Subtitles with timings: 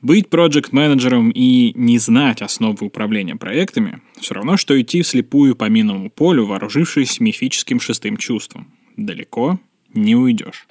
[0.00, 6.08] Быть проект-менеджером и не знать основы управления проектами– все равно, что идти вслепую по минному
[6.08, 8.72] полю, вооружившись мифическим шестым чувством.
[8.96, 9.58] Далеко
[9.92, 10.68] не уйдешь.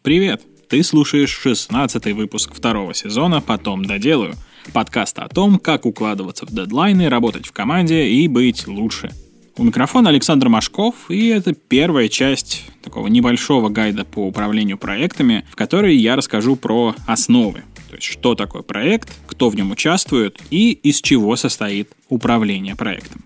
[0.00, 0.42] Привет!
[0.70, 4.36] Ты слушаешь 16 выпуск второго сезона «Потом доделаю»–
[4.72, 9.10] подкаста о том, как укладываться в дедлайны, работать в команде и быть лучше–
[9.56, 15.56] у микрофона Александр Машков, и это первая часть такого небольшого гайда по управлению проектами, в
[15.56, 17.62] которой я расскажу про основы.
[17.90, 23.24] То есть, что такое проект, кто в нем участвует и из чего состоит управление проектом.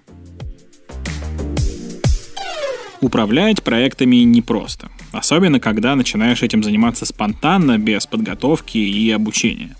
[3.00, 9.76] Управлять проектами непросто, особенно когда начинаешь этим заниматься спонтанно, без подготовки и обучения.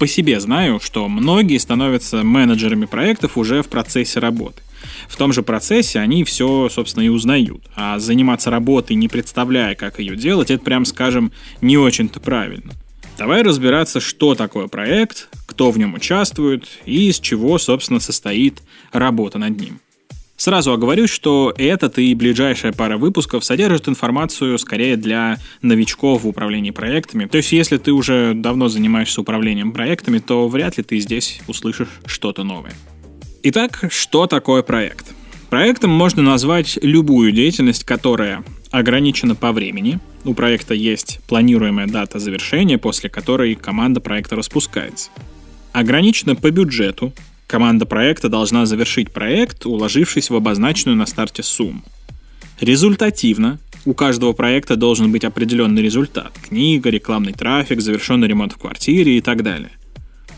[0.00, 4.60] По себе знаю, что многие становятся менеджерами проектов уже в процессе работы–
[5.08, 7.64] в том же процессе они все, собственно, и узнают.
[7.74, 12.72] А заниматься работой, не представляя, как ее делать, это, прям скажем, не очень-то правильно.
[13.16, 19.38] Давай разбираться, что такое проект, кто в нем участвует и из чего, собственно, состоит работа
[19.38, 19.80] над ним.
[20.36, 26.72] Сразу оговорюсь, что этот и ближайшая пара выпусков содержит информацию скорее для новичков в управлении
[26.72, 27.26] проектами.
[27.26, 31.88] То есть, если ты уже давно занимаешься управлением проектами, то вряд ли ты здесь услышишь
[32.04, 32.74] что-то новое.
[33.46, 35.12] Итак, что такое проект?
[35.50, 40.00] Проектом можно назвать любую деятельность, которая ограничена по времени.
[40.24, 45.10] У проекта есть планируемая дата завершения, после которой команда проекта распускается.
[45.74, 47.12] Ограничена по бюджету.
[47.46, 51.82] Команда проекта должна завершить проект, уложившись в обозначенную на старте сумму.
[52.60, 53.58] Результативно.
[53.84, 56.32] У каждого проекта должен быть определенный результат.
[56.48, 59.72] Книга, рекламный трафик, завершенный ремонт в квартире и так далее.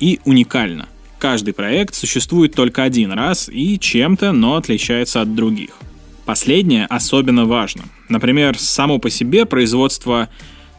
[0.01, 5.71] И уникально каждый проект существует только один раз и чем-то, но отличается от других.
[6.25, 7.85] Последнее особенно важно.
[8.09, 10.29] Например, само по себе производство,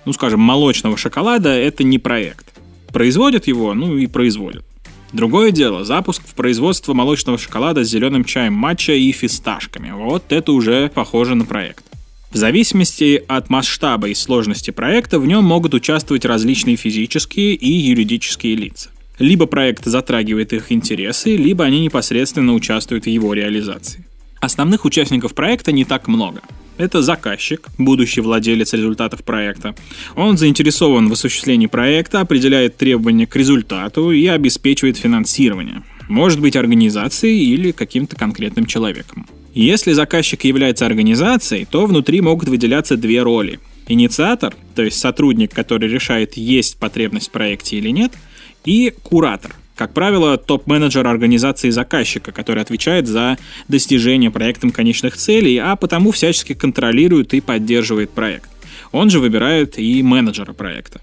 [0.06, 2.54] ну скажем, молочного шоколада– это не проект.
[2.92, 4.66] Производят его, ну и производят.
[5.14, 9.92] Другое дело, запуск в производство молочного шоколада с зеленым чаем матча и фисташками.
[9.92, 11.86] Вот это уже похоже на проект.
[12.32, 18.56] В зависимости от масштаба и сложности проекта в нем могут участвовать различные физические и юридические
[18.56, 18.90] лица.
[19.20, 24.06] Либо проект затрагивает их интересы, либо они непосредственно участвуют в его реализации.
[24.40, 26.42] Основных участников проекта не так много.
[26.78, 29.74] Это заказчик, будущий владелец результатов проекта.
[30.16, 35.82] Он заинтересован в осуществлении проекта, определяет требования к результату и обеспечивает финансирование.
[36.08, 39.26] Может быть организацией или каким-то конкретным человеком.
[39.56, 43.60] Если заказчик является организацией, то внутри могут выделяться две роли.
[43.88, 48.12] Инициатор, то есть сотрудник, который решает, есть потребность в проекте или нет–
[48.68, 49.56] и куратор.
[49.76, 53.38] Как правило, топ-менеджер организации заказчика, который отвечает за
[53.70, 58.50] достижение проектом конечных целей, а потому всячески контролирует и поддерживает проект.
[58.92, 61.00] Он же выбирает и менеджера проекта.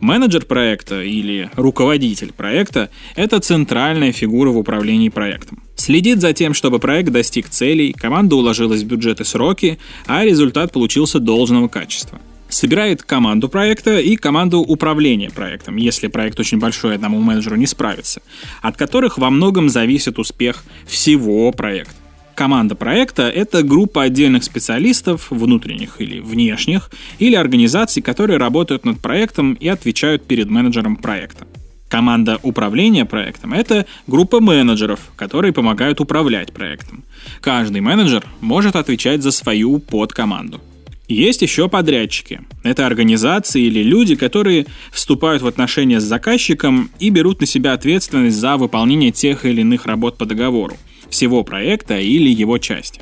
[0.00, 5.62] Менеджер проекта или руководитель проекта– это центральная фигура в управлении проектом.
[5.76, 10.72] Следит за тем, чтобы проект достиг целей, команда уложилась в бюджет и сроки, а результат
[10.72, 17.20] получился должного качества собирает команду проекта и команду управления проектом, если проект очень большой, одному
[17.20, 18.22] менеджеру не справится,
[18.62, 21.94] от которых во многом зависит успех всего проекта.
[22.34, 26.88] Команда проекта— это группа отдельных специалистов, внутренних или внешних,
[27.18, 31.48] или организаций, которые работают над проектом и отвечают перед менеджером проекта.
[31.88, 37.02] Команда управления проектом— это группа менеджеров, которые помогают управлять проектом.
[37.40, 40.60] Каждый менеджер может отвечать за свою подкоманду.
[41.08, 42.42] Есть еще подрядчики.
[42.62, 48.36] Это организации или люди, которые вступают в отношения с заказчиком и берут на себя ответственность
[48.36, 50.76] за выполнение тех или иных работ по договору,
[51.08, 53.00] всего проекта или его части.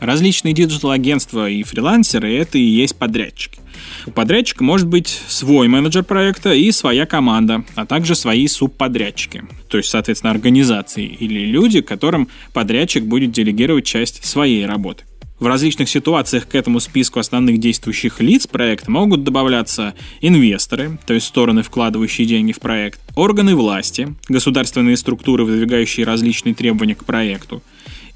[0.00, 3.60] Различные digital-агентства и фрилансеры— это и есть подрядчики.
[4.04, 9.78] У подрядчика может быть свой менеджер проекта и своя команда, а также свои субподрядчики, то
[9.78, 15.04] есть, соответственно, организации или люди, которым подрядчик будет делегировать часть своей работы.
[15.38, 21.26] В различных ситуациях к этому списку основных действующих лиц проекта могут добавляться инвесторы, то есть
[21.26, 27.62] стороны, вкладывающие деньги в проект, органы власти, государственные структуры, выдвигающие различные требования к проекту,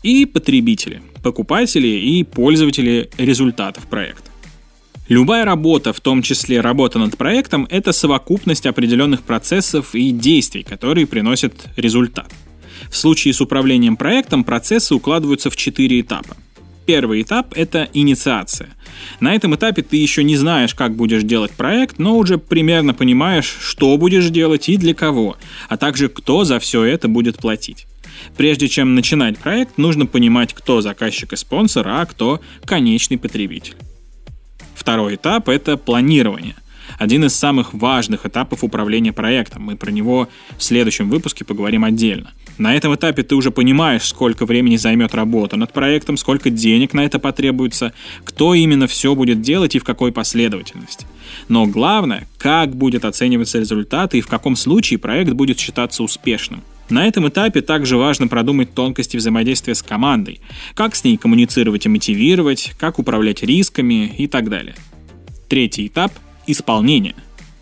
[0.02, 4.30] и потребители, покупатели и пользователи результатов проекта.
[5.10, 11.06] Любая работа, в том числе работа над проектом, это совокупность определенных процессов и действий, которые
[11.06, 12.32] приносят результат.
[12.88, 16.34] В случае с управлением проектом процессы укладываются в четыре этапа–
[16.90, 18.70] Первый этап— это инициация.
[19.20, 23.58] На этом этапе ты еще не знаешь, как будешь делать проект, но уже примерно понимаешь,
[23.60, 25.36] что будешь делать и для кого,
[25.68, 27.86] а также кто за все это будет платить.
[28.36, 33.76] Прежде чем начинать проект, нужно понимать, кто заказчик и спонсор, а кто конечный потребитель.
[34.74, 36.56] Второй этап— это планирование—
[37.00, 39.62] один из самых важных этапов управления проектом.
[39.62, 42.32] Мы про него в следующем выпуске поговорим отдельно.
[42.58, 47.00] На этом этапе ты уже понимаешь, сколько времени займет работа над проектом, сколько денег на
[47.00, 51.06] это потребуется, кто именно все будет делать и в какой последовательности.
[51.48, 56.62] Но главное, как будет оцениваться результат и в каком случае проект будет считаться успешным.
[56.90, 60.42] На этом этапе также важно продумать тонкости взаимодействия с командой,
[60.74, 64.74] как с ней коммуницировать и мотивировать, как управлять рисками и так далее.
[65.48, 66.12] Третий этап
[66.50, 67.14] исполнения.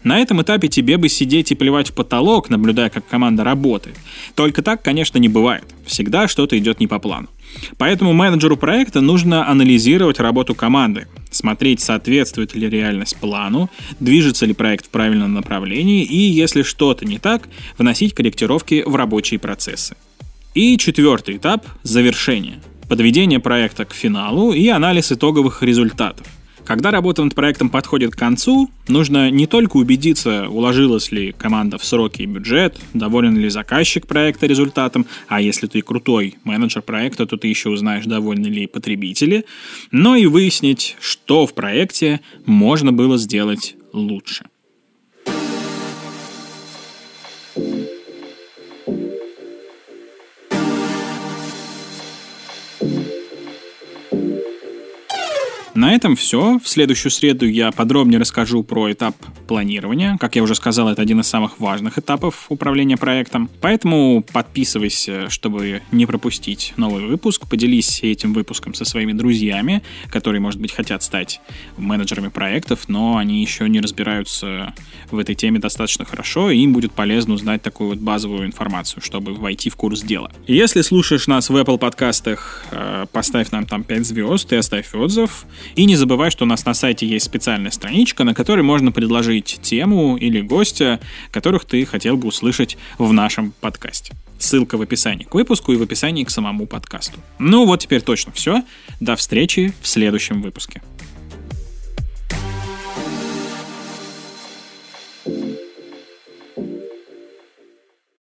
[0.04, 3.96] На этом этапе тебе бы сидеть и плевать в потолок, наблюдая, как команда работает.
[4.34, 5.64] Только так, конечно, не бывает.
[5.86, 7.28] Всегда что-то идет не по плану.
[7.78, 14.86] Поэтому менеджеру проекта нужно анализировать работу команды, смотреть, соответствует ли реальность плану, движется ли проект
[14.86, 19.96] в правильном направлении и, если что-то не так, вносить корректировки в рабочие процессы.
[20.54, 22.60] И четвертый этап– завершение.
[22.88, 26.26] Подведение проекта к финалу и анализ итоговых результатов.
[26.68, 31.84] Когда работа над проектом подходит к концу, нужно не только убедиться, уложилась ли команда в
[31.84, 37.38] сроки и бюджет, доволен ли заказчик проекта результатом, а если ты крутой менеджер проекта, то
[37.38, 39.46] ты еще узнаешь, довольны ли потребители,
[39.92, 44.44] но и выяснить, что в проекте можно было сделать лучше.
[55.78, 56.58] На этом все.
[56.58, 59.14] В следующую среду я подробнее расскажу про этап
[59.48, 60.16] планирования.
[60.20, 63.50] Как я уже сказал, это один из самых важных этапов управления проектом.
[63.60, 67.48] Поэтому подписывайся, чтобы не пропустить новый выпуск.
[67.48, 71.40] Поделись этим выпуском со своими друзьями, которые, может быть, хотят стать
[71.76, 74.74] менеджерами проектов, но они еще не разбираются
[75.10, 79.34] в этой теме достаточно хорошо, и им будет полезно узнать такую вот базовую информацию, чтобы
[79.34, 80.30] войти в курс дела.
[80.46, 85.46] Если слушаешь нас в Apple подкастах, э, поставь нам там 5 звезд и оставь отзыв.
[85.74, 88.92] И не забывай, что у нас на сайте есть специальная страничка, на которой можно
[89.38, 91.00] предложить тему или гостя,
[91.30, 94.14] которых ты хотел бы услышать в нашем подкасте.
[94.38, 97.18] Ссылка в описании к выпуску и в описании к самому подкасту.
[97.38, 98.62] Ну вот теперь точно все.
[99.00, 100.80] До встречи в следующем выпуске.